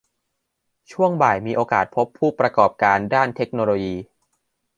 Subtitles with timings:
[0.91, 3.95] ช่วงบ่ายมีโอกาสพบผู้ประกอบการด้านเทคโนโลยี